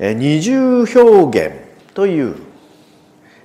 [0.00, 1.52] 二重表現
[1.92, 2.36] という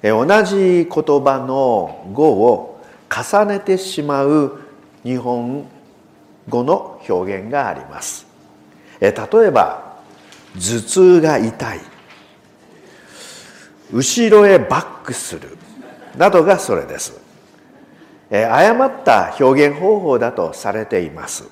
[0.01, 4.61] 同じ言葉の語を重ねてしまう
[5.03, 5.67] 日本
[6.47, 8.25] 語の表現があります。
[9.01, 9.97] 例えば
[10.53, 11.79] 頭痛が痛い。
[13.91, 15.57] 後ろへバックする
[16.17, 17.19] などがそれです。
[18.31, 21.49] 誤った表現方法だとされています。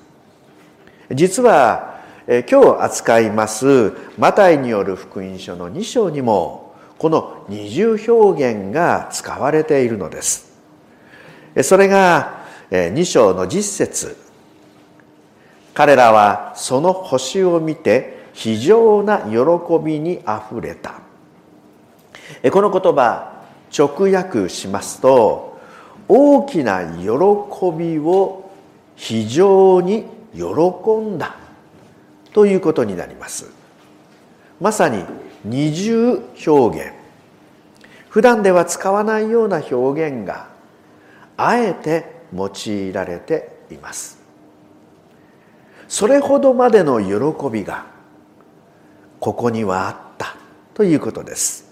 [1.11, 1.92] 実は
[2.25, 10.53] 今日扱いますマタイによる福音書の2章にもこの二重表現が使われているのです。
[11.63, 14.15] それが2章の実節。
[15.73, 19.33] 彼らはその星を見て非常な喜
[19.83, 21.01] びにあふれた。
[22.51, 23.43] この言葉
[23.77, 25.59] 直訳しますと
[26.07, 27.07] 大きな喜
[27.77, 28.49] びを
[28.95, 30.43] 非常に喜
[31.01, 31.42] んだ。
[32.33, 33.51] ということになります。
[34.59, 35.03] まさに
[35.45, 36.93] 二重表現。
[38.09, 40.47] 普段では使わないような表現が
[41.37, 44.19] あえて用いられています。
[45.87, 47.85] それほどまでの喜びが
[49.19, 50.35] ここにはあった
[50.73, 51.71] ということです。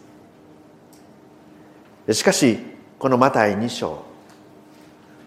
[2.12, 2.60] しかし
[3.00, 4.04] このマタイ2章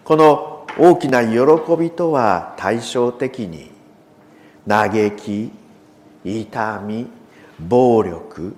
[0.03, 1.37] この大きな喜
[1.77, 3.74] びとは対照的に
[4.67, 5.51] 嘆き
[6.23, 7.07] 痛み
[7.59, 8.55] 暴力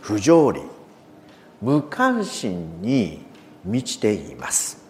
[0.00, 0.62] 不条理
[1.60, 3.24] 無関心に
[3.64, 4.84] 満ちています。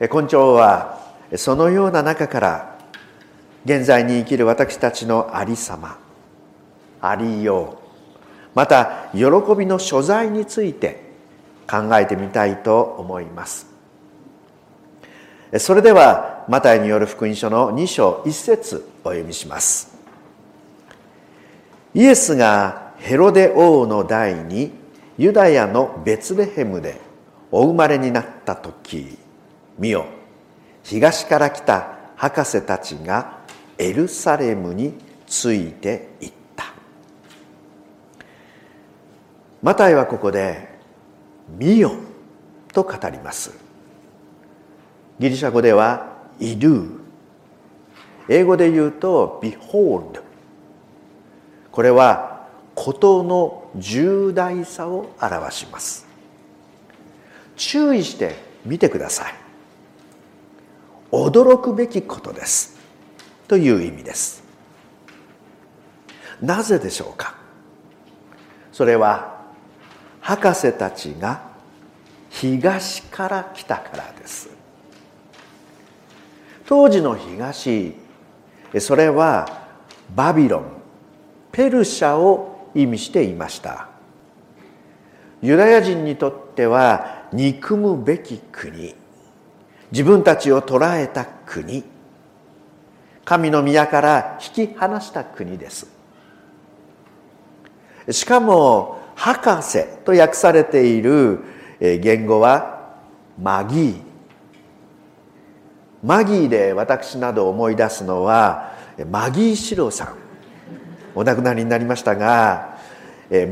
[0.00, 1.00] 根性は
[1.36, 2.78] そのような中から
[3.64, 5.98] 現在に生きる私たちのありさま
[7.00, 7.84] ありよう
[8.54, 9.24] また喜
[9.56, 11.02] びの所在について
[11.68, 13.73] 考えてみたいと思います。
[15.58, 19.94] それではマタイによる福音書の2章1節お読みします。
[21.94, 24.72] イエスがヘロデ王の代に
[25.16, 27.00] ユダヤのベツレヘムで
[27.52, 29.16] お生まれになった時
[29.78, 30.06] 見よ
[30.82, 33.38] 東から来た博士たちが
[33.78, 34.94] エルサレムに
[35.26, 36.64] ついていった。
[39.62, 40.68] マタイはここで
[41.48, 41.92] 「見よ」
[42.74, 43.63] と語ります。
[45.18, 46.82] ギリシャ語では「いる」
[48.28, 50.22] 英語で言うと「behold」
[51.70, 56.06] これは事の重大さを表します。
[57.56, 59.34] 注意して見てください。
[61.12, 62.76] 驚くべきことです。
[63.46, 64.42] という意味です。
[66.40, 67.34] なぜでしょうか？
[68.72, 69.42] それは
[70.20, 71.42] 博士たちが
[72.30, 74.53] 東から来たからです。
[76.66, 77.94] 当時の東
[78.78, 79.66] それは
[80.14, 80.64] バビロン
[81.52, 83.88] ペルシャを意味していました。
[85.40, 88.94] ユダヤ人にとっては憎むべき国
[89.92, 91.84] 自分たちを捕らえた国
[93.24, 95.86] 神の宮から引き離した国です。
[98.10, 101.40] しかも博士と訳されている
[101.78, 102.96] 言語は
[103.40, 104.13] マギー。
[106.04, 108.74] マギーで私など思い出すのは
[109.10, 110.14] マギー四郎さん。
[111.14, 112.76] お亡くなりになりましたが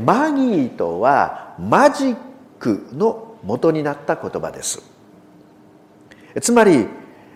[0.05, 2.17] マギーとはマジッ
[2.59, 4.83] クの元になった言葉です。
[6.41, 6.87] つまり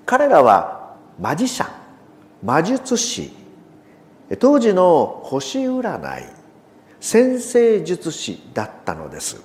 [0.04, 1.70] 彼らはマジシャン
[2.42, 3.32] 魔術師。
[4.38, 6.24] 当時の星占い
[7.00, 9.40] 先生術師だったのです。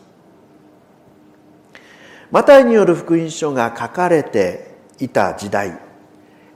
[2.31, 4.70] マタイによる福音書が書かれて
[5.03, 5.77] いた時代。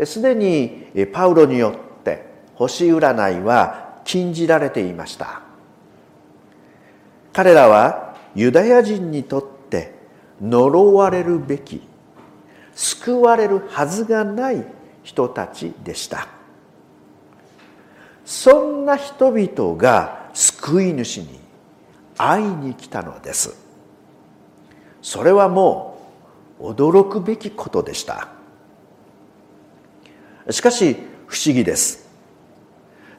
[0.06, 2.26] すでにパウロによって
[2.56, 5.42] 星占いは禁じられていました。
[7.34, 9.94] 彼らはユダヤ人にとって
[10.42, 11.82] 呪われるべき
[12.74, 14.66] 救われるはずがない
[15.04, 16.28] 人たちでした。
[18.26, 21.40] そんな人々が救い主に
[22.18, 23.56] 会いに来たのです。
[25.02, 26.10] それはも
[26.60, 28.30] う驚くべきことでした。
[30.50, 30.98] しかし
[31.28, 32.08] 不思議です。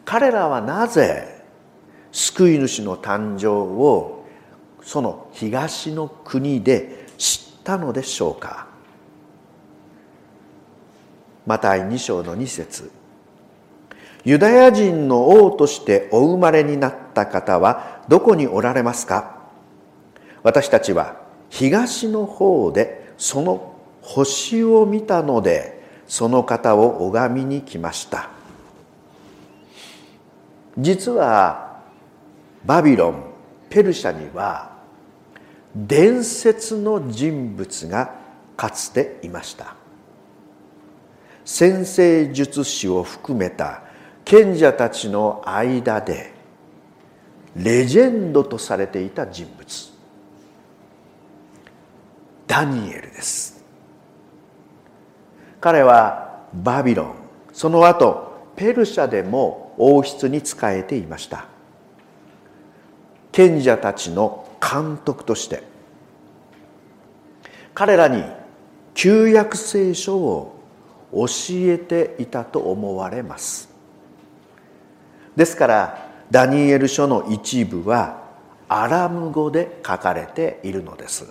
[0.05, 1.43] 彼らはなぜ
[2.13, 4.25] 救い主の誕生を
[4.83, 8.69] その東の国で知ったのでしょうか。
[11.45, 12.91] マタイ2章の2節。
[14.25, 19.37] ユダヤ人の王としてお生まれになった方はどこにおられますか？
[20.43, 25.76] 私たちは東の方でその星を見たので
[26.09, 28.31] その方を拝みに来ました。
[30.79, 31.81] 実は
[32.65, 33.25] バビロン
[33.71, 34.77] ペルシャには
[35.75, 38.15] 伝説の人物が
[38.57, 39.75] かつていました。
[41.45, 43.83] 先生術師を含めた
[44.25, 46.33] 賢者たちの間で
[47.55, 49.93] レジェンドとされていた人物。
[52.47, 53.56] ダニエルです。
[55.67, 57.15] 彼はバビロン。
[57.53, 61.47] その後ペルシャでも王室に仕えていました。
[63.33, 65.65] 賢者たちの監督として。
[67.75, 68.23] 彼らに
[68.95, 70.57] 旧約聖書を
[71.13, 73.69] 教えていたと思われます。
[75.35, 78.23] ですからダニエル書の一部は
[78.69, 81.27] アラム語で書かれているのです。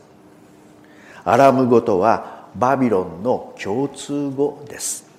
[1.23, 5.09] アラム語とはバビロンの共通語です。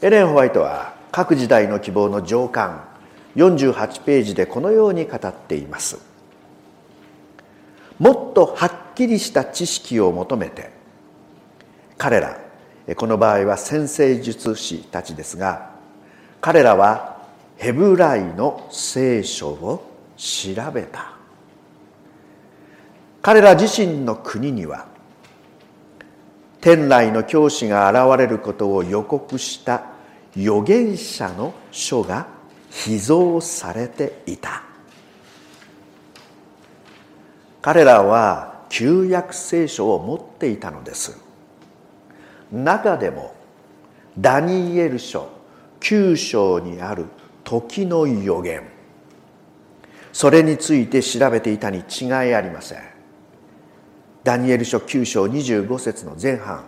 [0.00, 2.84] エレン・ホワイトは各時代の希望の上巻
[3.34, 5.98] 48ページでこのように語っています。
[7.98, 10.70] もっとはっきりした知識を求めて
[11.96, 12.38] 彼ら
[12.96, 15.70] この場合は先生術師たちですが
[16.42, 17.16] 彼らは
[17.56, 19.82] ヘブライの聖書を
[20.16, 21.14] 調べた。
[23.22, 24.86] 彼ら自身の国には
[26.66, 29.84] 天来の教師が現れることを予告した
[30.36, 32.26] 預言者の書が
[32.72, 34.64] 秘蔵されていた。
[37.62, 41.16] 彼らは旧約聖書を持っていたのです。
[42.50, 43.36] 中でも
[44.18, 45.28] ダニエル書
[45.78, 47.04] 9章にある
[47.44, 48.64] 時の予言。
[50.12, 52.95] それについて調べていたに違いありません。
[54.26, 56.64] ダニエル書9章25節の前半。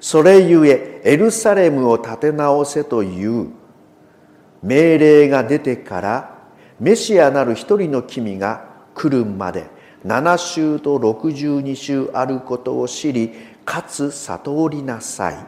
[0.00, 3.50] それゆえエルサレムを建て直せという
[4.62, 6.38] 命令が出てから
[6.78, 8.64] メシアなる一人の君が
[8.94, 9.66] 来るまで
[10.06, 13.34] 7週と62週あることを知り
[13.66, 15.46] かつ悟りなさい。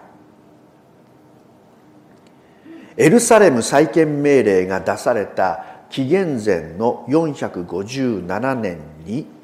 [2.98, 9.40] エルサレム再建命令が出された紀元前の457年に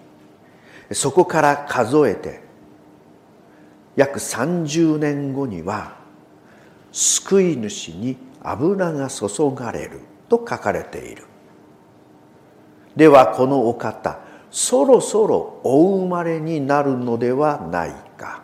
[0.92, 2.40] そこから数えて
[3.96, 5.96] 約30年後には
[6.92, 11.24] 救い主に油が注がれると書かれている。
[12.96, 14.18] ではこのお方
[14.50, 18.42] そろそろお生まれになるのではないか。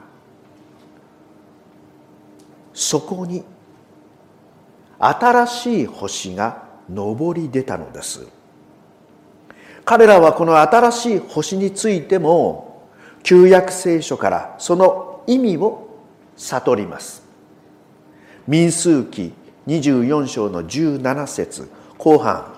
[2.72, 3.44] そこに
[4.98, 6.64] 新しい星が
[6.94, 8.26] 昇り出たのです。
[9.84, 12.88] 彼らはこの新しい星についても
[13.22, 15.88] 旧約聖書からその意味を
[16.36, 17.22] 悟ります。
[18.46, 19.32] 民数記
[19.66, 22.52] 24章の17節後半。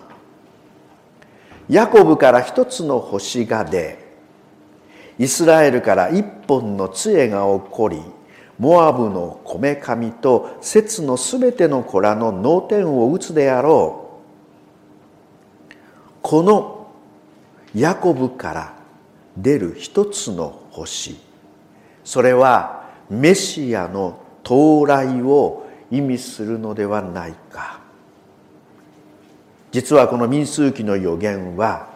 [1.69, 3.99] ヤコブから一つの星が出
[5.19, 8.01] イスラエルから一本の杖が起こり
[8.59, 14.03] モアブのこめかみと節のすべての子らの脳天を打つであろ
[15.71, 15.75] う。
[16.23, 16.76] この
[17.77, 18.75] ヤコブから
[19.37, 21.15] 出る一つの星。
[22.05, 27.81] それはメシアの到来を意味するのではないか。
[29.73, 31.91] 実はこの民数記の予言は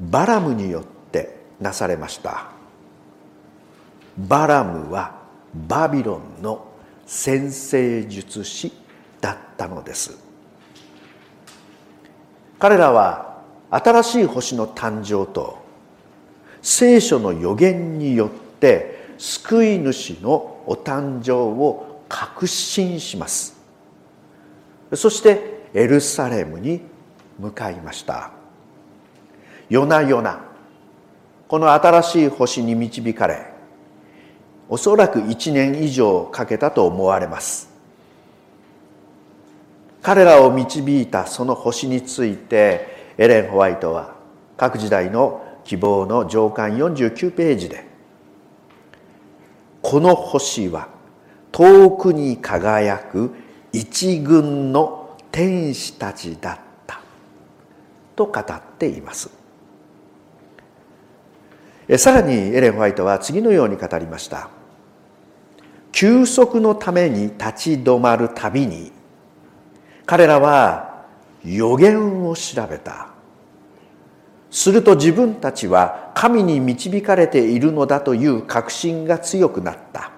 [0.00, 2.46] バラムによってなされました。
[4.16, 5.16] バラムは
[5.66, 6.64] バビロンの
[7.06, 8.72] 先生術師
[9.20, 10.16] だったのです。
[12.60, 13.31] 彼らは
[13.74, 15.56] 新しい星の誕生と
[16.60, 23.56] 聖書の予言によって救い主のお誕生を確信します。
[24.92, 26.82] そしてエルサレムに
[27.38, 28.30] 向かいました。
[29.70, 30.44] 夜な夜な
[31.48, 33.52] この新しい星に導かれ
[34.68, 37.70] おそらく1年以上かけたと思われます。
[40.02, 44.14] 彼らを導いたその星についてエレン・ホワイトは
[44.56, 47.84] 各時代の希望の上巻49ページで
[49.82, 50.88] この星は
[51.50, 53.34] 遠くに輝く
[53.72, 57.00] 一群の天使たちだった
[58.16, 59.30] と語っています。
[61.98, 64.48] さらにエレン・ホワイトは次のように語りました。
[65.90, 68.92] 休息のために立ち止まるたびに
[70.06, 70.91] 彼らは
[71.44, 73.08] 予言を調べた。
[74.50, 80.12] すると自分たちは神に導かれているのだという確信が強くなった。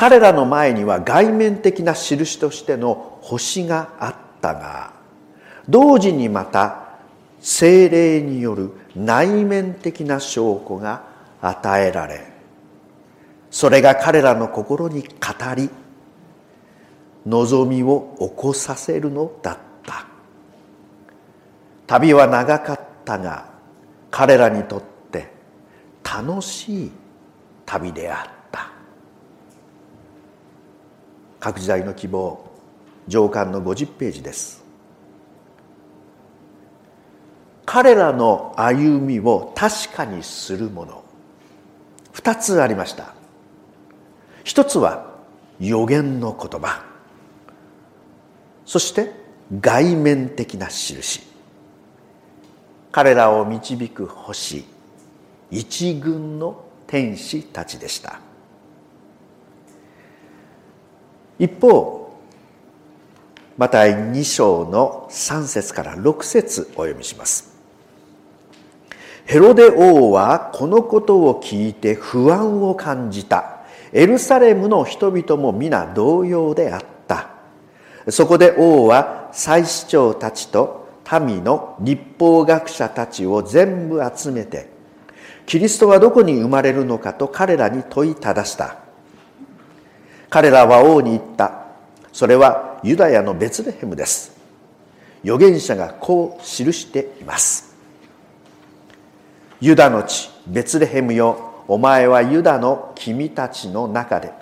[0.00, 4.94] 彼らの前には外面的な印としての星があったが
[5.68, 6.88] 同時にまた
[7.40, 11.04] 精霊による内面的な証拠が
[11.42, 12.26] 与えられ
[13.50, 15.08] それが彼らの心に語
[15.54, 15.68] り
[17.26, 20.06] 望みを起こさせるのだった。
[21.86, 23.50] 旅は長かったが
[24.10, 25.32] 彼らにとって
[26.02, 26.92] 楽しい
[27.66, 28.70] 旅であった。
[31.40, 32.50] 各時代の希望
[33.08, 34.64] 上巻の50ページです。
[37.66, 41.04] 彼らの歩みを確かにするもの
[42.12, 43.14] 二つありました。
[44.42, 45.14] 一つは
[45.60, 46.89] 予言の言葉。
[48.70, 49.10] そして
[49.60, 51.22] 外面的な印。
[52.92, 54.64] 彼らを導く星。
[55.50, 58.20] 一軍の天使たちでした。
[61.40, 62.16] 一方
[63.58, 67.52] マタイ2章の3節から6節お読みします。
[69.26, 73.62] ヘロデ王はこのことを聞いて不安を感じた。
[73.92, 76.99] エルサレムの人々も皆同様であった。
[78.08, 80.88] そこで王は祭司長たちと
[81.20, 84.80] 民の立法学者たちを全部集めて
[85.50, 88.76] キリストはどこに生まれるのかと彼らに問いただした。
[90.28, 91.64] 彼らは王に言った。
[92.12, 94.38] それはユダヤのベツレヘムです。
[95.24, 97.74] 預言者がこう記しています。
[99.60, 101.64] ユダの地ベツレヘムよ。
[101.66, 104.32] お前はユダの君たちの中で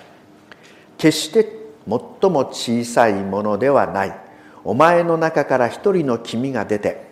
[0.98, 1.42] 決して
[1.88, 4.20] 最も小さいものではない。
[4.64, 7.08] お前の中から一人の君が出て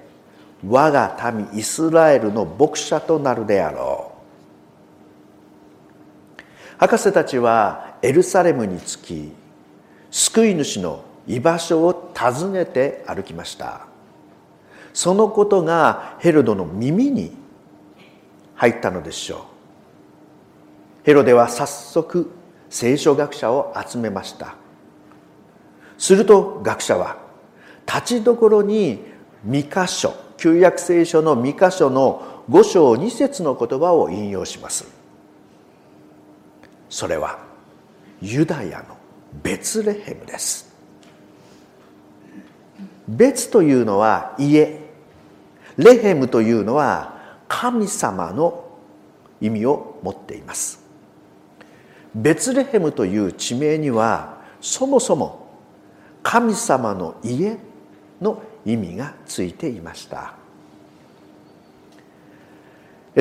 [0.68, 4.16] 我が民イスラエルの牧者となるであろう。
[6.78, 9.32] 博士たちはエルサレムに着き
[10.10, 13.86] 救い主の居場所を訪ねて歩きました。
[14.92, 17.36] そのことがヘロドの耳に
[18.54, 19.40] 入ったのでしょう。
[21.04, 22.30] ヘロデは早速
[22.68, 24.56] 聖書学者を集めました。
[25.98, 27.18] すると学者は
[27.86, 29.02] 立ちどころに
[29.46, 34.86] 2箇所旧約聖書の2箇所の5章2節の言葉を引用します。
[36.88, 37.38] それは
[38.20, 38.96] ユダヤの
[39.42, 40.74] ベツレヘムです。
[43.08, 44.80] 別というのは家。
[45.76, 47.14] レヘムというのは
[47.48, 48.64] 神様の
[49.40, 50.82] 意味を持っています。
[52.14, 55.45] ベツレヘムという地名にはそもそも
[56.28, 57.56] 神様の家
[58.20, 60.34] の意味がついていました。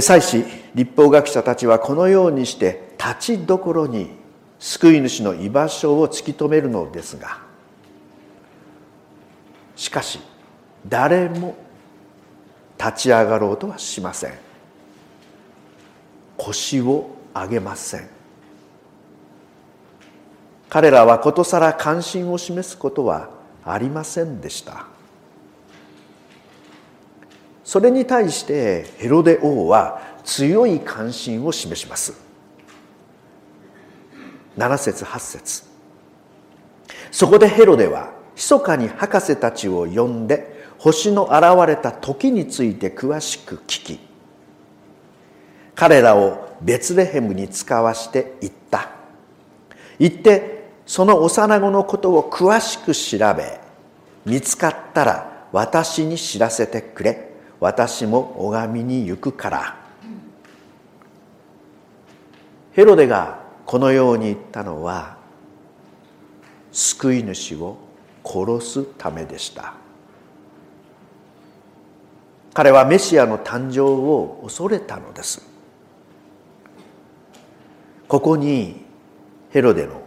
[0.02, 0.44] 祭司
[0.74, 4.10] 立法学者たちはこのようにして立ちどころに
[4.58, 7.38] 救い主の居場所を突き止めるのですが
[9.76, 10.20] しかし
[10.88, 11.56] 誰も
[12.80, 14.34] 立ち上がろうとはしません。
[16.38, 18.15] 腰を上げません。
[20.76, 23.30] 彼らはことさら関心を示すことは
[23.64, 24.88] ありませんでした。
[27.64, 32.14] それに対してヘロデ王は強い関心を示します。
[34.58, 35.64] 7節8節。
[37.10, 44.00] そこでヘロデは密かに博士たちを呼んで星の現れた時について詳しく聞き
[45.74, 48.90] 彼らをベツレヘムに使わして言った。
[49.98, 50.55] 言って
[50.86, 53.60] その幼子のことを詳しく調べ
[54.26, 57.36] 見つかったら私に知らせてくれ。
[57.60, 59.78] 私も拝みに行くから。
[62.74, 65.18] ヘロデがこのように言ったのは
[66.72, 67.78] 救い主を
[68.26, 69.74] 殺すためでした。
[72.54, 75.42] 彼はメシアの誕生を恐れたのです。
[78.08, 78.86] ここに
[79.52, 80.05] ヘロデの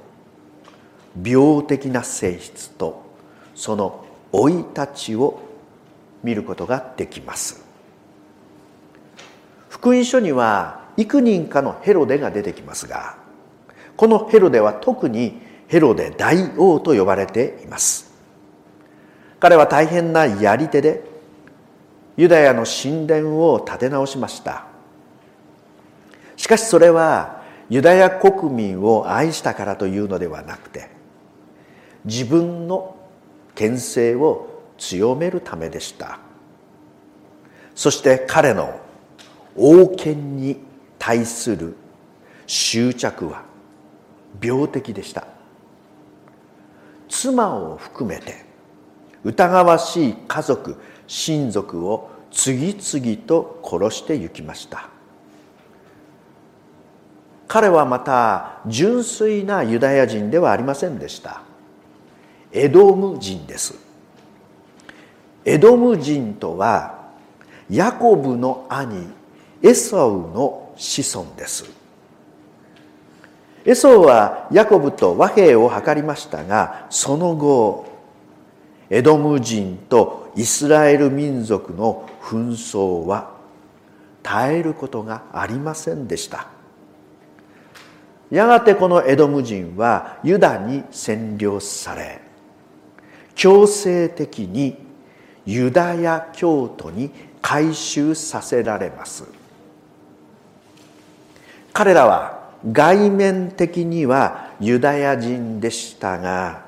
[1.23, 3.03] 病的な性質と
[3.55, 5.41] その生い立ちを
[6.23, 7.65] 見ることができます。
[9.69, 13.17] 福音書には幾人かのヘロデが出てきますが
[13.97, 18.13] このヘロデは特にヘロデ大王と呼ばれています。
[19.41, 21.05] 彼は大変なやり手で
[22.17, 24.67] ユダヤの神殿を建て直しました。
[26.37, 30.98] しかしそれはユダヤ国民を愛したからというのではなくて
[32.05, 32.97] 自分の
[33.55, 36.21] 牽制を強めるためでした。
[37.75, 38.81] そして彼の
[39.57, 40.61] 王権に
[40.99, 41.77] 対する
[42.47, 43.43] 執着は
[44.43, 45.27] 病的でした。
[47.09, 48.45] 妻を含めて
[49.25, 50.77] 疑わしい家族
[51.07, 54.89] 親族を次々と殺してゆきました。
[57.49, 61.48] 彼はまた純粋なユダヤ人ではありませんでした。
[62.53, 63.75] エドム人です。
[65.45, 67.11] エドム人とは
[67.71, 69.07] ヤコブの兄
[69.63, 71.71] エサウの子孫です。
[73.65, 77.87] エソウはヤコブと和平を図りましたがその後
[78.89, 83.37] エドム人とイスラエル民族の紛争は
[84.23, 86.49] 絶えることがありませんでした。
[88.31, 92.21] やがてこのエドム人はユダに占領され
[93.39, 94.77] 強制的に
[95.47, 99.25] ユダヤ教徒に改宗させられます。
[101.73, 106.67] 彼らは外面的にはユダヤ人でしたが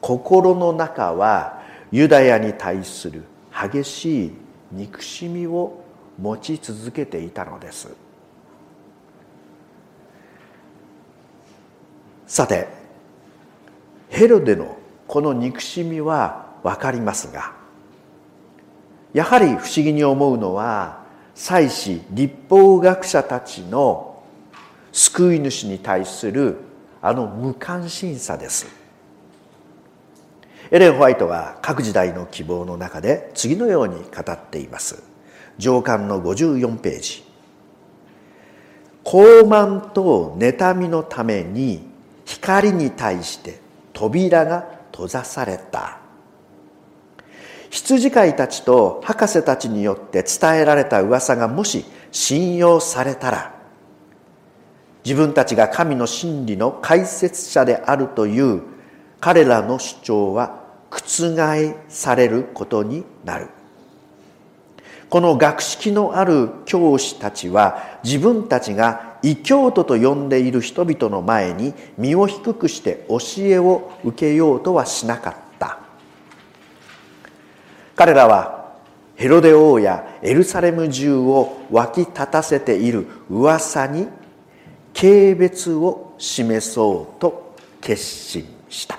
[0.00, 1.62] 心の中は
[1.92, 4.32] ユダヤに対する激しい
[4.72, 5.84] 憎しみを
[6.18, 7.88] 持ち続けていたのです。
[12.26, 12.66] さて
[14.08, 14.79] ヘロデの
[15.10, 17.52] この憎しみは分かりますが
[19.12, 21.02] やはり不思議に思うのは
[21.34, 24.22] 祭司立法学者たちの
[24.92, 26.58] 救い主に対する
[27.02, 28.68] あの無関心さです。
[30.70, 35.02] エレン・ホワイトは各時代の希望の中で次のように語っています。
[35.58, 37.24] 上巻の54ページ。
[39.02, 41.84] 傲慢と妬みのために
[42.24, 43.58] 光に対して
[43.92, 45.98] 扉が閉ざされた。
[47.70, 53.54] 羊飼いたちと博士たちによって伝えられた噂がもし信用されたら
[55.04, 58.62] 自分たちが神の真理の解説者であるという
[59.20, 63.48] 彼らの主張は覆されることになる。
[65.08, 75.78] この学識のある教師たちは自分たちが異教徒と呼んでいる人々の前に身を低くして教えを受けようとはしなかった。
[77.96, 78.74] 彼らは
[79.16, 84.08] ヘロデ王やエルサレム中を沸き立たせている噂に
[84.94, 88.98] 軽蔑を示そうと決心した。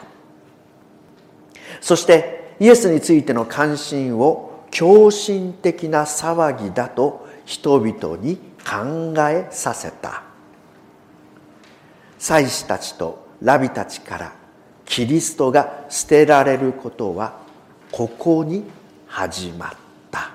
[1.80, 10.24] そしてイエスについての関心を狂信的な騒ぎだと人々に考えさせた。
[12.18, 14.34] 祭司たちとラビたちから
[14.86, 17.40] キリストが捨てられることは
[17.92, 18.64] ここに
[19.08, 19.70] 始まっ
[20.12, 20.32] た。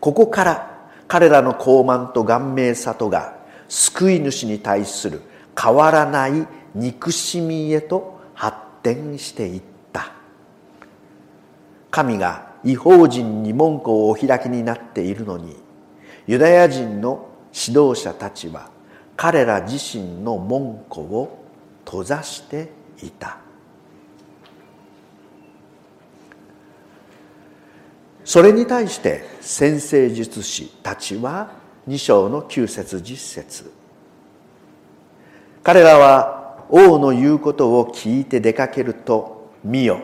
[0.00, 3.36] ここから彼らの傲慢と顔面里が
[3.68, 5.22] 救い主に対する
[5.58, 10.12] 変わらない憎しみへと発展していった。
[11.90, 15.63] 神が違法人に門戸をお開きになっているのに
[16.26, 18.70] ユダヤ人の指導者たちは
[19.16, 21.44] 彼ら自身の門戸を
[21.84, 22.70] 閉ざして
[23.02, 23.38] いた。
[28.24, 31.52] それに対して先生術師たちは
[31.86, 33.70] 2章の9節10節。
[35.62, 40.00] 彼らは王の言うことを聞いて出かけると見よ。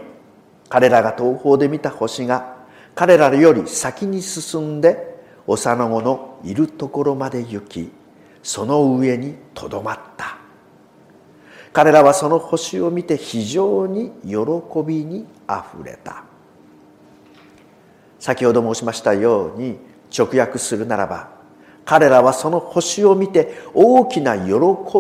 [0.69, 2.57] 彼らが東方で見た星が
[2.95, 5.10] 彼らより先に進んで
[5.47, 7.91] 幼子のいるところまで行き
[8.43, 10.39] その上にとどまった。
[11.73, 14.39] 彼らはその星を見て非常に喜
[14.85, 16.25] びにあふれた。
[18.19, 19.79] 先ほど申しましたように
[20.17, 21.31] 直訳するならば
[21.85, 24.51] 彼らはその星を見て大きな喜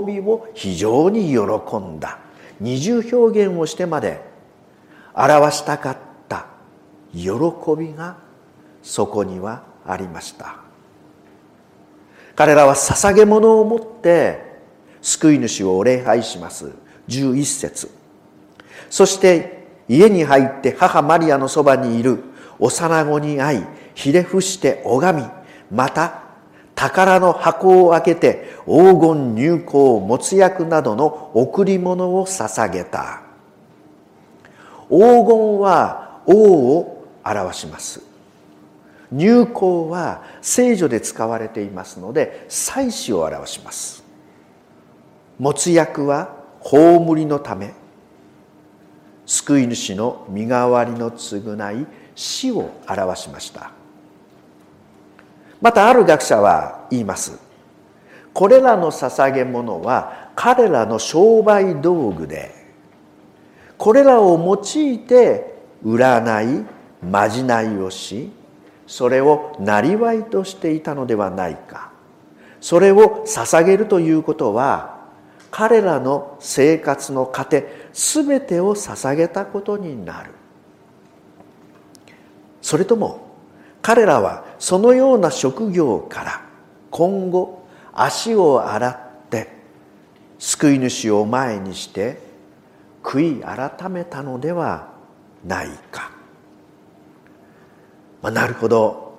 [0.07, 2.18] びを非常に喜んだ。
[2.61, 4.20] 二重表現をしてまで
[5.14, 5.96] 表したかっ
[6.29, 6.46] た
[7.12, 7.31] 喜
[7.79, 8.16] びが
[8.83, 10.57] そこにはありました。
[12.37, 14.51] 彼らは捧げ物を持って
[15.03, 16.73] 救い主を礼拝します。
[17.09, 17.90] 11節。
[18.88, 22.23] そして家に入って母マリアのそばにいる
[22.59, 23.64] 幼子に会い
[23.95, 25.29] ひれ伏して拝み
[25.71, 26.23] また
[26.75, 33.23] 宝の箱を開けて黄金入香もつ薬などの贈り物を捧げた。
[34.88, 38.10] 黄金は王を表します。
[39.12, 44.05] 入香は聖女で使われていますので祭祀を表します。
[45.38, 47.73] 持つ役は葬りのため
[49.27, 53.73] 救い主の身代わりの償い死を表しました。
[55.61, 57.38] またある学者は言います。
[58.33, 62.55] これらの捧げ物は彼らの商売道具で
[63.77, 66.66] これらを用いて占い
[67.03, 68.31] まじないをし
[68.90, 71.92] それをなりわいとしていたのではないか。
[72.61, 74.98] それを捧げるということは
[75.53, 80.33] 彼らの生活の糧全てを捧げたことになる。
[82.61, 83.29] それとも
[83.81, 86.42] 彼らはそのような職業から
[86.90, 89.53] 今後足を洗って
[90.40, 92.20] 救い主を前にして
[93.05, 94.88] 悔い改めたのでは
[95.44, 96.11] ないか、
[98.23, 99.11] まあ、なるほど。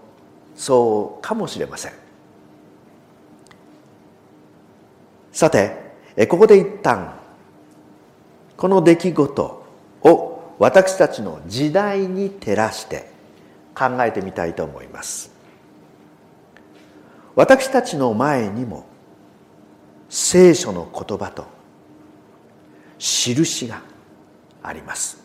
[0.55, 1.93] そうかもしれません。
[5.31, 5.91] さて
[6.27, 7.13] ここで一旦
[8.57, 9.65] この出来事
[10.03, 13.09] を私たちの時代に照らして
[13.73, 15.31] 考えてみたいと思います。
[17.33, 18.85] 私たちの前にも
[20.09, 21.45] 聖書の言葉と
[22.99, 23.81] 印が
[24.61, 25.23] あります。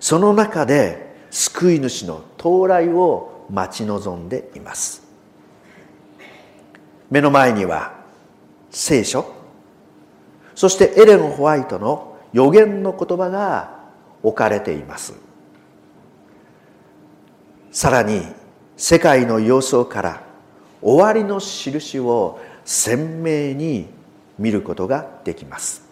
[0.00, 5.02] その中で救い主の到来を待ち望んでいます。
[7.10, 7.94] 目の前には
[8.70, 9.24] 聖書。
[10.54, 13.80] そしてエレン・ホワイトの予言の言葉が
[14.22, 15.14] 置かれています。
[17.70, 18.22] さらに
[18.76, 20.22] 世界の様相から
[20.82, 23.86] 終わりの印を鮮明に
[24.38, 25.82] 見ることができます。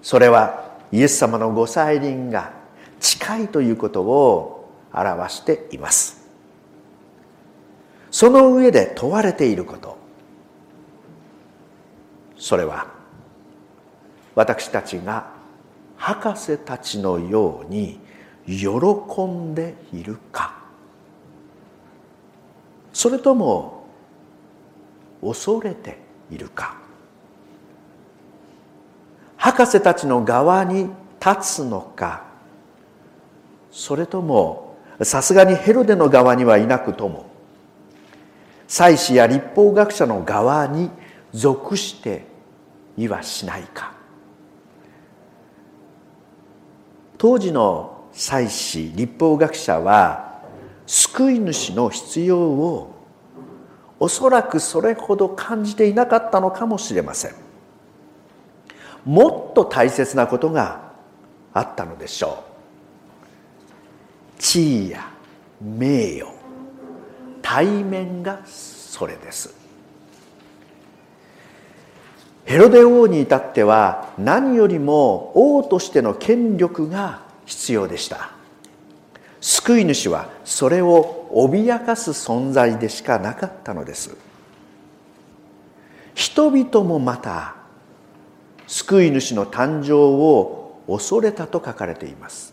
[0.00, 2.57] それはイエス様のご再臨が
[3.00, 6.28] 近いということを表しています。
[8.10, 9.96] その上で問われていること。
[12.36, 12.86] それは
[14.34, 15.26] 私たちが
[15.96, 18.00] 博士たちのように
[18.46, 20.56] 喜んでいるか。
[22.92, 23.84] それとも
[25.20, 25.98] 恐れて
[26.30, 26.76] いるか。
[29.36, 30.88] 博士たちの側に
[31.20, 32.27] 立つのか。
[33.78, 37.26] それともさすがにヘロデの側にはいなくとも
[38.66, 40.90] 祭司や立法学者の側に
[41.32, 42.24] 属して
[42.96, 43.92] いはしないか。
[47.18, 50.40] 当時の祭司立法学者は
[50.84, 52.96] 救い主の必要を
[54.00, 57.34] おそらくそれほど感じていなかったのかもしれません。
[59.04, 60.90] もっと大切なことが
[61.54, 62.47] あったのでしょう。
[64.38, 65.10] 地位や
[65.60, 66.32] 名誉
[67.42, 69.54] 対面がそれです。
[72.44, 78.30] ヘロデ王に至っては何よりも王としての権力が必要でした。
[79.40, 84.16] 救い主はそれを脅かす存在でしかなかったのです。
[86.14, 87.54] 人々もまた
[88.66, 92.47] 救い主の誕生を恐れたと書かれています。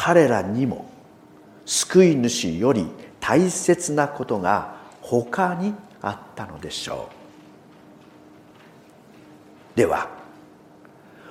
[0.00, 0.88] 彼らにも
[1.66, 2.86] 救い主より
[3.18, 7.10] 大切なことが他にあったのでしょ
[9.74, 9.76] う。
[9.76, 10.08] では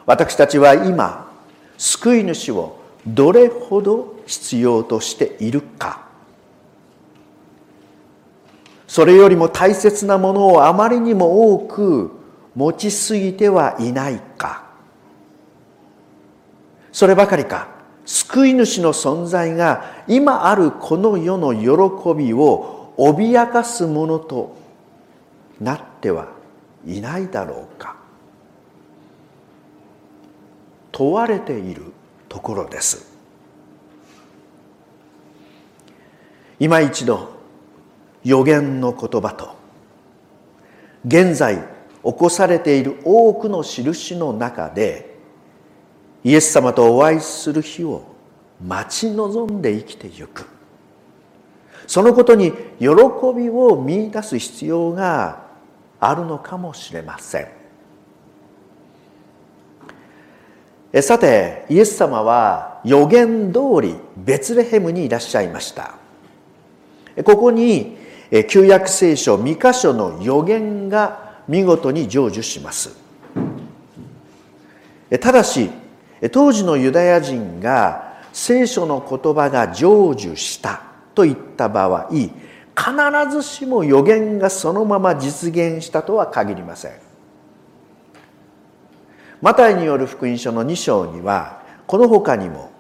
[0.06, 1.32] 私たちは今
[1.78, 6.06] 救い主をどれほど必要としているか。
[8.86, 12.12] それよりも大切なものをあまりにも多く
[12.54, 14.66] 持ちすぎてはいないか。
[16.92, 17.77] そればかりか。
[18.08, 24.56] 救い主の存在が今あるこの世の喜びを脅かすものと
[25.60, 26.30] なっては
[26.86, 27.98] いないだろうか。
[30.94, 31.84] 問われている
[32.30, 33.14] ところです。
[36.60, 37.30] 今一度
[38.24, 39.56] 予言の言葉と
[41.06, 45.17] 現在起こされている多くの印の中で
[46.28, 48.04] イエス様とお会いする日を
[48.62, 50.46] 待ち望んで生きてゆく。
[51.88, 52.88] そのことに喜
[53.34, 55.46] びを見いだす必要が
[56.02, 57.48] あるのかもしれませ
[60.92, 61.02] ん。
[61.02, 65.94] さてイエス様は予言通りベツレヘムにいらっしゃいました。
[67.24, 67.96] ここに
[68.50, 72.98] 旧約聖書2箇所の予言が見事に成就します。
[75.22, 75.70] ただし
[76.32, 80.82] 当時のユダヤ人が聖書の言葉が成就した
[81.16, 82.32] といった場合必
[83.32, 86.92] ずしも予言がそのまま実現したとは限りません。
[89.42, 92.72] マタイによる福音書の2章にはこの他にも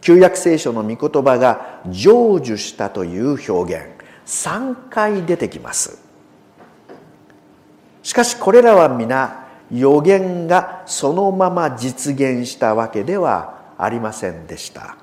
[0.00, 3.86] 旧約聖書の御言葉が成就したという表現
[4.26, 6.02] 3回出てきます。
[8.02, 9.39] しかしこれらは皆
[9.72, 14.96] 予言がそのまま実現したわけではありませんでした。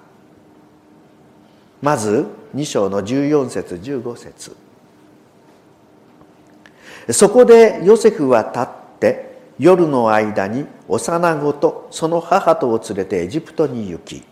[1.82, 2.26] まず
[2.56, 4.56] 2章の14節15節。
[7.14, 8.68] そこでヨセフは立っ
[9.00, 14.24] て夜の間に幼子とその母とを連れてエジプトに行き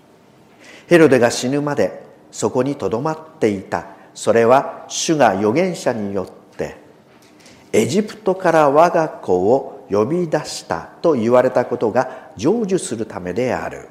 [0.87, 3.87] ヘロデが死ぬまでそこにとどまっていた。
[4.13, 6.77] それは主が預言者によって
[7.73, 13.87] エジプトから我が子を呼び出したと言われたことが成就するためである。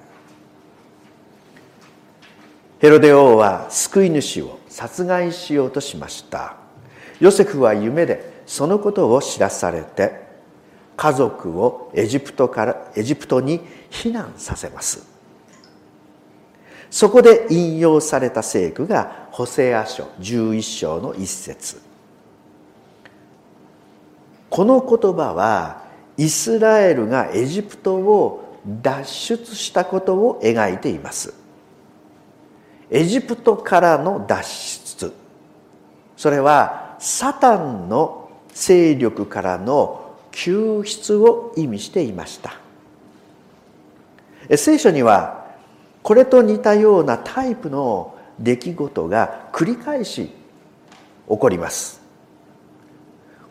[2.80, 6.56] ヘロデ王は救い主を殺害しようとしました。
[7.20, 10.24] ヨセフは夢でそのことを知らされて
[10.96, 15.06] 家族をエジプトからエジプトに避難させます。
[16.90, 21.80] そこで引用された聖句がホセア書11章の一節。
[24.50, 25.83] この言葉は
[26.16, 31.34] イスラエルがエジプトを脱出したことを描いています。
[32.90, 35.12] エジプトからの脱出。
[36.16, 42.56] それはサタンの勢力からの救出を意味していました。
[44.56, 45.44] 聖書には
[46.02, 50.30] これと似たようなタイプの出来事が繰り返し
[51.28, 52.00] 起こります。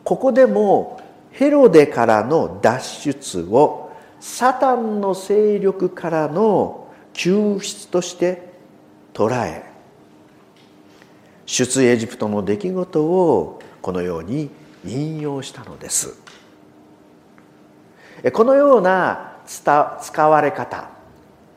[0.04, 1.00] ここでも
[1.34, 8.54] ヘロデからの脱出をサタンの勢力からの救出として
[9.14, 9.64] 捉え
[11.46, 14.50] 出エジプトの出来事をこのように
[14.86, 16.18] 引用したのです。
[18.32, 20.90] このような使われ方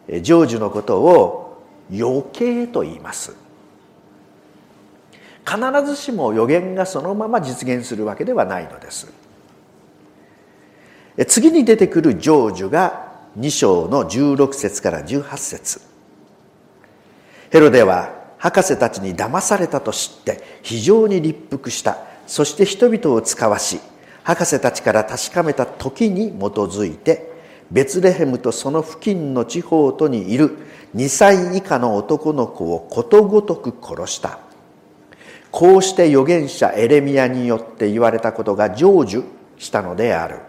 [0.08, 3.36] 成就のことを余計と言います。
[5.46, 9.25] 必ずしも予言がそのまま実現するわけではないのです。
[11.24, 15.81] 次に出てくる成就が2章の16節から18節。
[17.50, 21.98] ヘロデは博士たちに騙されたと知って非常に立腹した。
[22.26, 23.81] そして人々を使わし
[24.24, 27.31] 博士たちから確かめた時に基づいて
[27.70, 30.59] ベツレヘムとその付近の地方とにいる
[30.94, 34.40] 2歳以下の男の子をことごとく殺した。
[35.50, 39.24] こうして預言者エレミアによって言われたことが成就
[39.59, 40.40] したのである。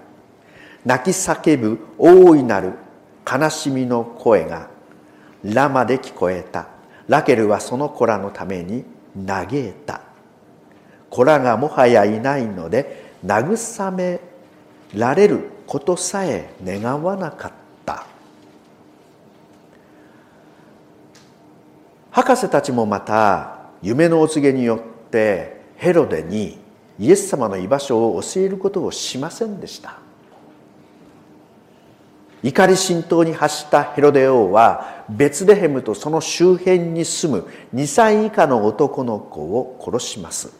[0.87, 2.71] 泣き叫ぶ大いなる
[3.29, 4.69] 悲しみの声が
[5.43, 6.69] ラマで聞こえた。
[7.09, 8.85] ラケルはその子らのために
[9.27, 9.99] 嘆いた。
[11.09, 14.21] 子らがもはやいないので慰め
[14.95, 17.51] られることさえ願わなかっ
[17.85, 18.05] た。
[22.11, 26.57] 博士たちもまた夢のお告げによってヘロデに
[26.97, 30.06] イエス様の居場所を教えることをしませんでした。
[32.43, 40.53] 怒り心頭に発したヘロデ王はベツレヘムとその周辺に住む2歳以下の男の子を殺します。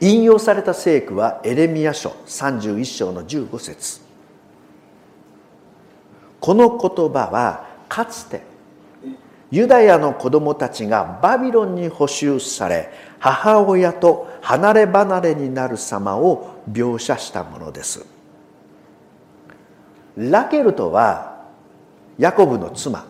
[0.00, 4.00] 引用された聖句はエレミア書31章の15節。
[6.40, 8.42] この言葉はかつて
[9.50, 18.13] ユダヤの子供たちがバビロンに捕囚され母親と離れ離れになる様を描写したものです。
[20.16, 21.44] ラケルとは
[22.18, 23.04] ヤコブの妻。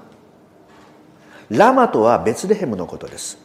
[1.51, 3.39] ラマとはベツレヘムのことです。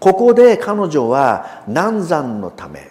[0.00, 2.90] ここで彼女は難産のため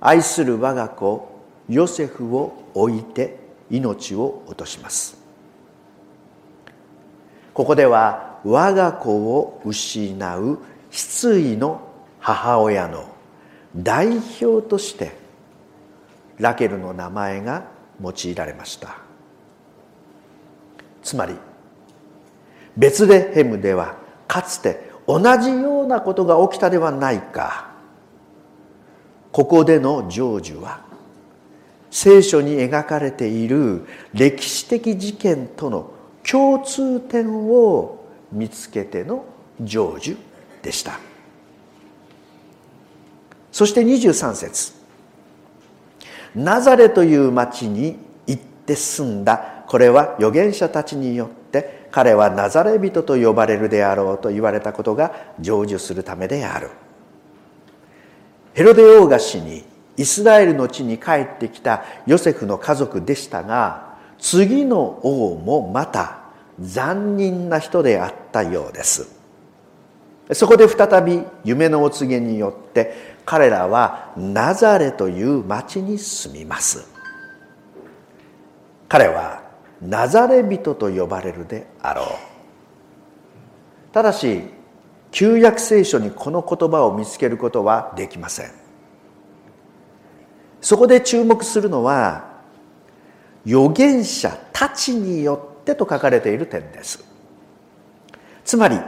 [0.00, 1.28] 愛する我が子
[1.68, 3.38] ヨセフを置いて
[3.70, 5.16] 命を落とします。
[7.54, 10.58] ここでは我が子を失う
[10.90, 11.80] 失意の
[12.20, 13.08] 母親の
[13.76, 15.16] 代表として
[16.38, 18.96] ラケルの名前が用いられました。
[21.02, 21.34] つまり
[22.76, 27.70] ベツレヘムではかつて同じようなことが起きたではないか。
[29.32, 30.84] ここでの成就は
[31.90, 35.92] 聖書に描かれている歴史的事件との
[36.28, 39.24] 共通点を見つけての
[39.60, 40.16] 成就
[40.62, 40.98] でした。
[43.52, 44.85] そして23節。
[46.36, 47.96] ナザレという町に
[48.26, 49.64] 行って住んだ。
[49.66, 56.70] これは預言者たちによって彼はナザレ人と呼ばれるであろうと言われたことが成就するためである。
[58.52, 59.64] ヘロデ王が死に
[59.96, 66.18] イスラエルの地に帰ってきたヨセフの家族でしたが次の王もまた
[66.60, 69.15] 残忍な人であったようです。
[70.32, 76.88] そこで再び夢のお告げによって彼らはナザレという町に住みます。
[78.88, 79.42] 彼は
[79.80, 82.06] ナザレ人と呼ばれるであろう。
[83.92, 84.42] ただし
[85.12, 88.50] 旧約聖書にこの言葉を見つけることはできません。
[90.60, 92.24] そこで注目するのは
[93.46, 97.04] 預言者たちによってと書かれている点です。
[98.44, 98.78] つまり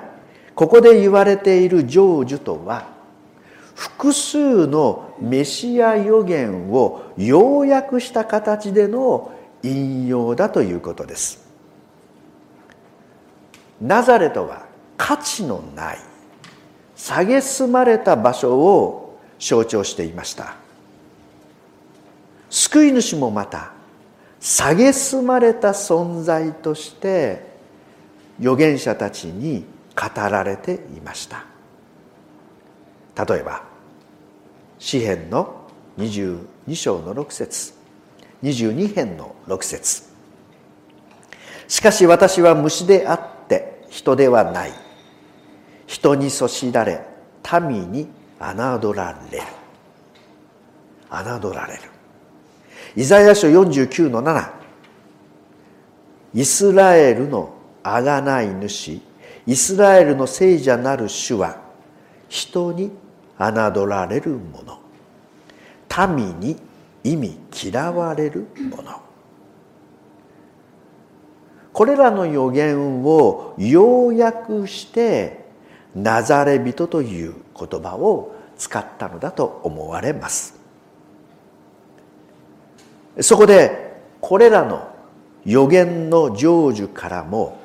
[0.59, 2.89] ここで言われている成就とは
[3.77, 9.31] 複数のメシア予言を要約した形での
[9.63, 11.47] 引用だということです。
[13.81, 14.67] ナザレトは
[14.97, 15.99] 価値のない
[16.97, 20.57] 蔑まれた場所を象徴していました。
[22.51, 23.71] 救い主もまた
[24.41, 27.47] 蔑まれた存在として
[28.41, 31.45] 預言者たちに語られていました。
[33.27, 33.65] 例えば
[34.79, 35.67] 詩編の
[35.99, 37.73] 22章の6節
[38.45, 40.05] 22編の6節。
[41.67, 44.73] しかし私は虫であって人ではない。
[45.89, 47.05] 人にそしられ
[47.69, 48.09] 民に
[48.39, 49.45] 侮られる。
[51.11, 51.81] 侮られる。
[52.95, 54.51] イザヤ書49の7
[56.35, 59.01] イスラエルのあがない主
[59.49, 61.57] イスラエルの聖者なる主は
[62.29, 62.91] 人に
[63.39, 64.79] 侮られる者
[66.15, 66.57] 民に
[67.03, 67.39] 意味
[67.71, 69.01] 嫌われる者
[71.73, 75.47] これらの予言を要約して
[75.95, 80.61] ナザレ人という言葉を使ったのだと思われます。
[83.21, 84.93] そこでこれらの
[85.47, 87.58] 予言の成就からも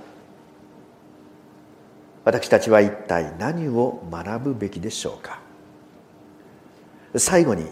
[2.25, 5.39] 私たちは一体何を学ぶべきでしょうか？
[7.15, 7.65] 最後に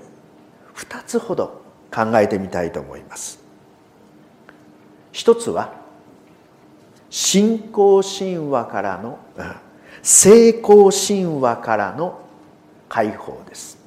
[0.76, 1.62] 2つほど
[1.94, 3.40] 考えてみたいと思います。
[5.12, 5.74] 一つは
[7.10, 9.20] 信仰神話からの
[10.02, 12.20] 成功神話からの
[12.90, 13.78] 解放です。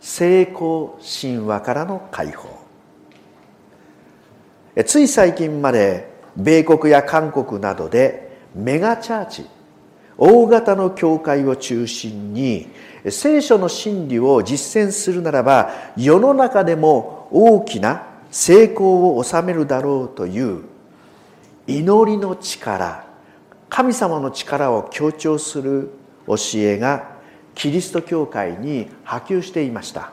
[0.00, 2.48] 成功神話からの解放。
[4.84, 9.46] つい最近まで米国や韓国などでメガチャーチ
[10.24, 12.68] 大型の教会を中心に
[13.10, 20.62] 聖書の真理を実践するならば世の中でも大きな成功を収めるだろうという
[21.66, 23.04] 祈りの力
[23.68, 25.90] 神様の力を強調する
[26.28, 27.16] 教えが
[27.56, 30.12] キリスト教会に波及していました。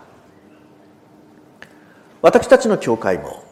[2.24, 3.44] 私たちの教会も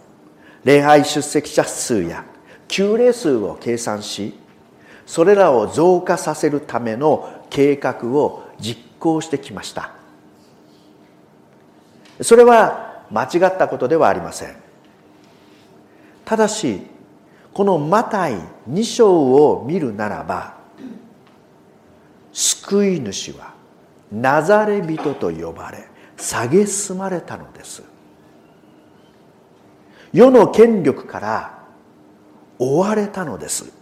[0.64, 2.26] 礼拝出席者数や
[2.68, 4.34] 旧礼数を計算し
[5.08, 9.92] それらを増加させるための計画を実行してきました。
[12.22, 14.56] それは間違ったことではありません。
[16.26, 16.82] ただし
[17.54, 18.36] このマタイ
[18.70, 20.58] 2章を見るならば
[22.34, 23.54] 救い主は
[24.12, 27.82] ナザレ人と呼ばれ蔑まれたのです。
[30.12, 31.64] 世の権力から
[32.60, 33.77] 追われたのです。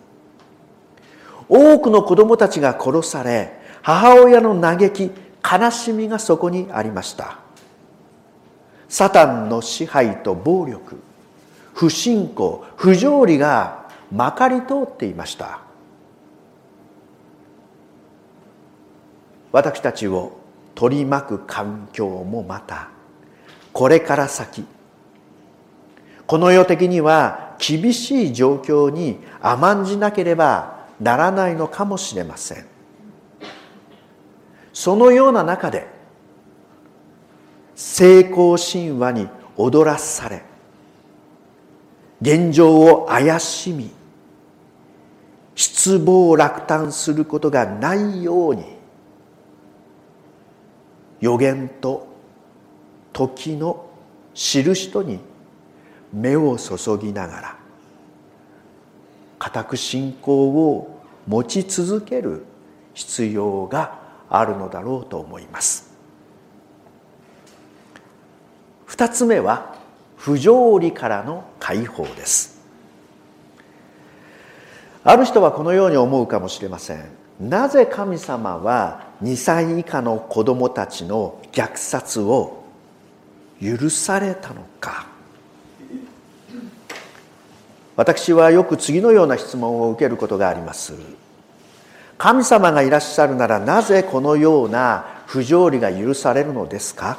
[1.48, 5.12] 多くの子供たちが殺され母親の嘆き
[5.44, 7.40] 悲しみがそこにありました。
[8.90, 11.00] サタンの支配と暴力
[11.74, 15.60] 不信仰不条理がまかり通っていました。
[19.52, 20.38] 私たちを
[20.74, 22.90] 取り巻く環境もまた
[23.72, 24.66] これから先
[26.28, 32.66] この世的には厳しい状況に甘んじなければならないのかもしれません。
[34.76, 35.88] そのような中で
[37.76, 40.44] 成功神話に踊らされ
[42.22, 43.90] 現状を怪しみ
[45.56, 48.66] 失望落胆することがないように
[51.22, 52.08] 予言と
[53.14, 53.90] 時の
[54.34, 55.20] 知る人に
[56.12, 57.58] 目を注ぎながら
[59.40, 60.95] 固く信仰を
[61.28, 62.46] 持ち続ける
[62.94, 64.00] 必要が
[64.30, 65.94] あるのだろうと思います。
[68.86, 69.76] 二つ目は
[70.18, 72.62] 不条理からの解放です。
[75.04, 77.06] ある人はこのように思うかもしれません。
[77.40, 82.64] なぜ神様は2歳以下の子供たちの虐殺を
[83.62, 85.15] 許されたのか。
[87.96, 90.94] 私はよく次のような質問を受けることがあります。
[92.18, 97.18] 神様がいらっしゃるならなぜこのような不条理が許されるのですか？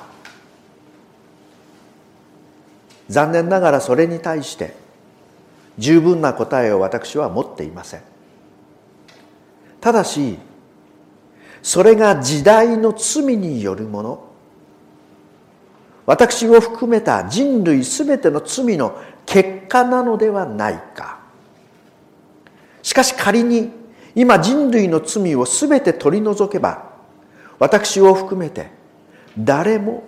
[3.09, 4.75] 残念ながらそれに対して
[5.79, 8.03] 十分な答えを私は持っていません。
[9.81, 10.39] ただし
[11.63, 14.25] それが時代の罪によるもの
[16.07, 18.97] 私を含めた人類すべての罪の
[19.27, 21.19] 結果なのではないか。
[22.83, 23.71] しかし仮に
[24.15, 26.93] 今人類の罪をすべて取り除けば
[27.59, 28.71] 私を含めて
[29.37, 30.05] 誰も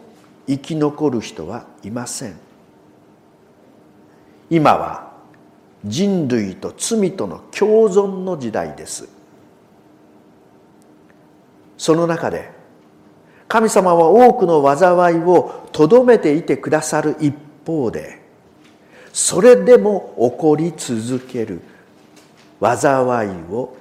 [0.46, 2.38] 生き残る人はいません。
[4.48, 5.12] 今は
[5.84, 9.08] 人類と罪との共存の時代です。
[11.76, 12.50] その中で
[13.46, 17.34] 神様は多くの災いをとどめていてくださる一
[17.66, 18.17] 方で
[19.20, 21.60] それでも起こり続ける
[22.60, 23.76] 災いを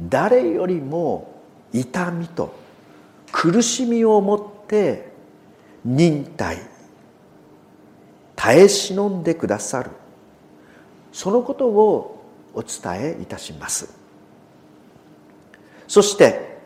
[0.00, 1.42] 誰よりも
[1.74, 2.54] 痛みと
[3.30, 5.12] 苦しみをもって
[5.84, 6.56] 忍耐
[8.34, 9.90] 耐え忍んでくださる。
[11.12, 12.24] そのことを
[12.54, 13.94] お伝えいたします。
[15.86, 16.60] そして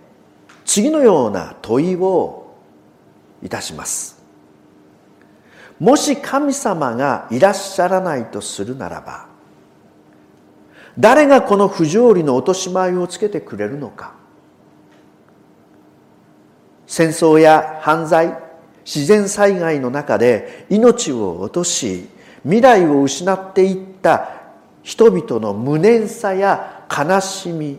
[0.64, 2.54] 次のような問いを
[3.42, 4.21] いたします。
[5.82, 9.26] もし神様がいらっしゃらないとするならば
[10.96, 14.14] 誰がこの不条理の落とし前をつけてくれるのか。
[16.86, 18.32] 戦争や犯罪
[18.84, 22.06] 自然災害の中で命を落とし
[22.44, 24.30] 未来を失っていった
[24.84, 27.78] 人々の無念さや悲しみ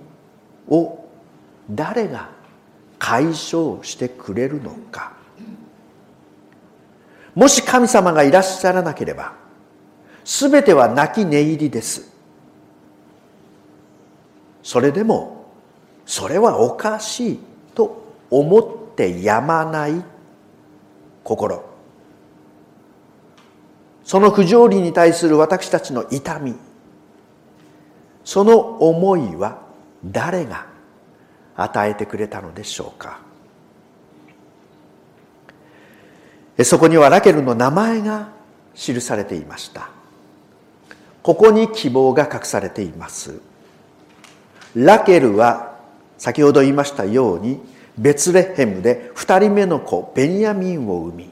[0.68, 1.06] を
[1.70, 2.32] 誰が
[3.00, 5.13] 解消してくれるのか。
[7.36, 9.34] もし神様がいらっしゃらなければ
[10.24, 12.12] 全ては泣き寝入りです。
[14.62, 15.52] それでも
[16.06, 17.40] それはおかしい
[17.76, 20.04] と思ってやまない
[21.24, 21.64] 心。
[24.04, 26.56] その不条理に対する私たちの痛み。
[28.24, 29.62] その思いは
[30.06, 30.68] 誰が
[31.56, 33.20] 与えてくれたのでしょうか。
[36.62, 38.30] そこにはラケルの名前が
[38.76, 39.90] 記されていました。
[41.24, 43.40] ここに希望が隠されています。
[44.76, 45.80] ラケルは
[46.18, 47.60] 先ほど言いましたように
[47.98, 51.30] ベツレヘムで2人目の子ベニヤミンを産み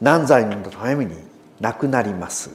[0.00, 1.14] 難罪のために
[1.60, 2.50] 亡くなります。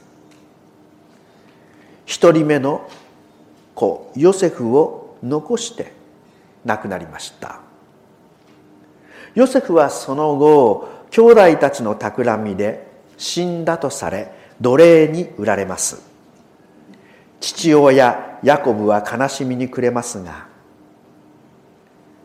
[2.06, 2.88] 1人目の
[3.74, 5.92] 子ヨセフを残して
[6.64, 7.60] 亡くなりました。
[9.34, 12.86] ヨセフはその後兄弟たちの企みで
[13.16, 16.02] 死んだとされ奴隷に売られます。
[17.40, 20.46] 父親ヤコブは悲しみに暮れますが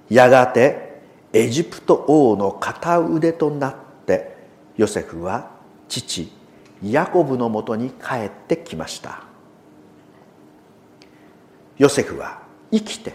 [0.10, 1.02] やがて
[1.34, 3.76] エジプト王の片腕となっ
[4.06, 4.36] て
[4.78, 5.52] ヨセフは
[5.88, 6.32] 父
[6.84, 9.24] ヤコブのもとに帰ってきました。
[11.78, 13.14] ヨセフは生きて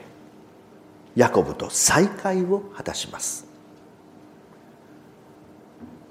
[1.16, 3.49] ヤコブと再会を果たします。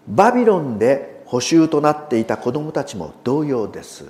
[0.10, 4.06] バビロンで捕囚となっていた子供たちも同様です。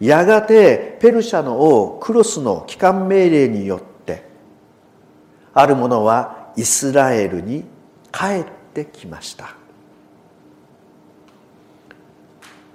[0.00, 4.22] やがてペルシャの王クロスの帰還命令によって
[5.52, 7.64] ある者はイスラエルに
[8.12, 9.56] 帰ってきました。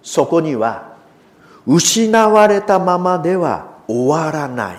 [0.01, 0.97] そこには
[1.65, 4.77] 失われたままでは終わらない。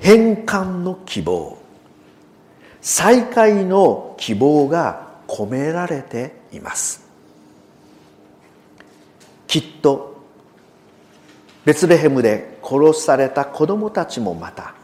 [0.00, 1.58] 返還の希望。
[2.80, 7.06] 再会の希望が込められています。
[9.46, 10.16] きっと
[11.64, 14.74] ベツレヘムで殺された子供たちもまた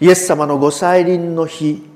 [0.00, 1.88] イエス様のご再臨の日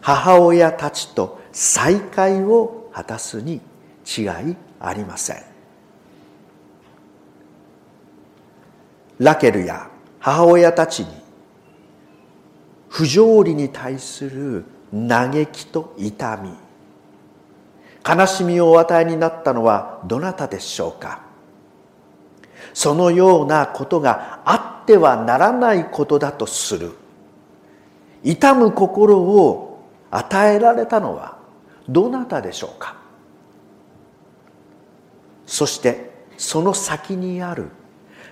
[0.00, 3.60] 母親たちと再会を果たすに
[4.04, 5.36] 違いありません。
[9.18, 9.88] ラケルや
[10.18, 11.06] 母親たちに
[12.88, 14.64] 不条理に対する
[14.94, 16.50] 嘆きと痛み。
[18.06, 21.22] 悲しみをお与えになったのはどなたでしょうか？
[22.72, 26.92] そのようなことがあってはならないことだとする。
[28.22, 31.38] 痛む心を与えられたのは
[31.88, 32.96] どなたでしょうか？
[35.46, 37.68] そしてその先にある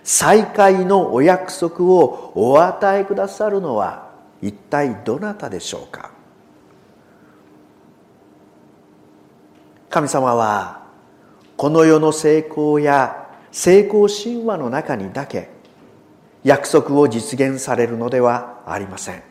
[0.05, 6.12] 再会のお約束をお与えくださるのは一体どなたでしょうか？
[9.93, 10.86] 神様は
[11.59, 15.51] この世の成功や成功神話の中にだけ
[16.43, 19.22] 約束を実現されるのではありません。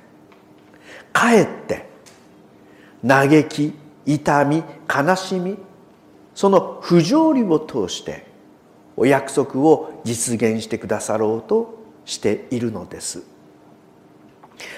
[1.11, 1.89] かえって
[3.05, 3.73] 嘆き
[4.05, 5.57] 痛み悲しみ
[6.35, 8.27] その不条理を通して
[8.95, 11.73] お約束を実現してくださろうと
[12.05, 13.23] しているのです。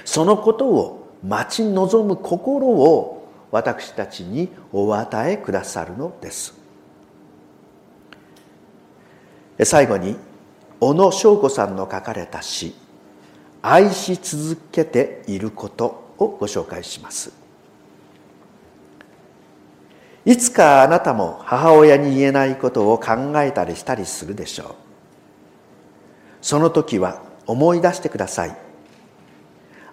[0.05, 3.22] そのことを待ち望む心を
[3.53, 6.55] 私たちにお与えくださるのです。
[9.63, 10.17] 最後に
[10.79, 12.73] 小野翔子さんの書かれた詩
[13.61, 17.31] 「愛し続けていること」をご紹介します。
[20.25, 24.67] いつかあなたも母親に言えないことを考えたりしたりするでしょう。
[26.41, 28.57] その時は思い出してください。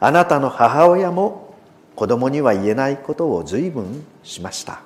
[0.01, 1.50] あなたの母親も
[1.97, 4.81] 子供には言えないことを随分しました。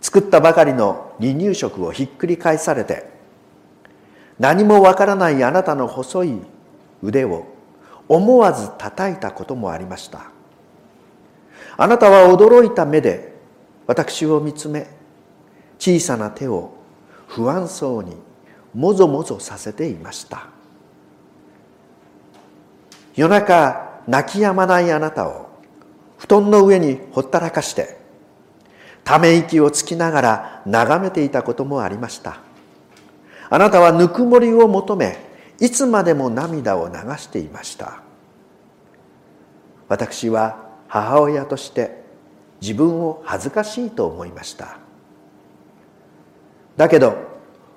[0.00, 3.10] 作ったばかりの離乳食をひっくり返されて
[4.38, 6.40] 何もわからないあなたの細い
[7.02, 7.46] 腕を
[8.08, 10.30] 思わず叩いたこともありました。
[11.76, 13.34] あなたは驚いた目で
[13.86, 14.88] 私を見つめ
[15.78, 16.72] 小さな手を
[17.26, 18.16] 不安そうに
[18.74, 20.48] もぞもぞさせていました。
[23.14, 25.48] 夜中泣き止まないあなたを
[26.16, 27.98] 布団の上にほったらかして
[29.04, 32.40] ため息をつきながら眺めていたこともありました。
[33.50, 35.16] あなたはぬくもりを求め
[35.60, 38.02] いつまでも涙を流していました。
[39.88, 42.02] 私は母親として
[42.60, 44.78] 自分を恥ずかしいと思いました。
[46.76, 47.16] だけど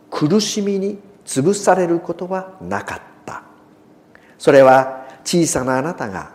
[0.10, 3.44] 苦しみに潰されることはなかった。
[4.38, 6.32] それは小さなあなたが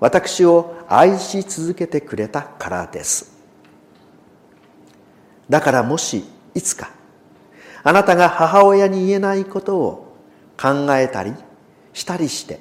[0.00, 3.32] 私を愛し続けてくれたからです。
[5.48, 6.90] だからもしいつか
[7.84, 10.16] あなたが母親に言えないことを
[10.60, 11.34] 考えたり
[11.92, 12.60] したりして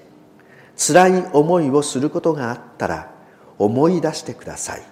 [0.75, 3.11] 辛い思いをすることがあったら
[3.57, 4.83] 思い出してください。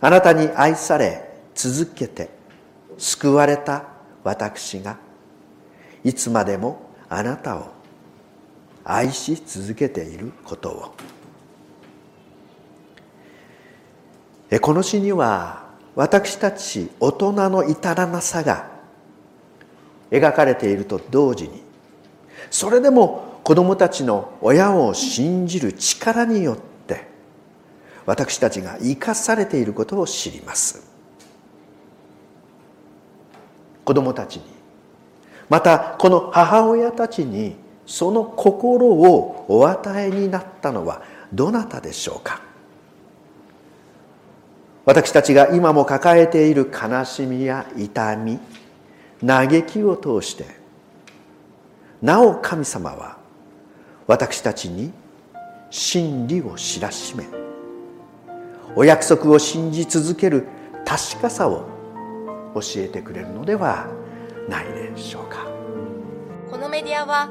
[0.00, 2.30] あなたに愛され続けて
[2.98, 3.84] 救われた
[4.24, 4.98] 私が
[6.04, 7.81] いつまでもあなたを
[8.84, 10.94] 愛し続けていることを。
[14.60, 15.64] この詩には
[15.94, 18.70] 私たち大人の至らなさが
[20.10, 21.62] 描かれていると同時に
[22.50, 26.56] それでも子供たちの親を信じる力によっ
[26.86, 27.06] て
[28.04, 30.90] 私たちが生かされていることを知ります。
[33.84, 34.44] 子供たちに
[35.48, 37.56] またこの母親たちに
[37.86, 41.02] その心をお与えになったのは
[41.32, 42.40] どなたでしょうか？
[44.84, 48.40] 私たちが今も抱えている悲しみや痛み
[49.24, 50.44] 嘆きを通して
[52.00, 53.16] なお神様は
[54.08, 54.92] 私たちに
[55.70, 57.24] 真理を知らしめ
[58.74, 60.48] お約束を信じ続ける
[60.84, 61.66] 確かさを
[62.54, 63.86] 教えてくれるのでは
[64.48, 65.46] ないでしょうか。
[66.50, 67.30] このメディアは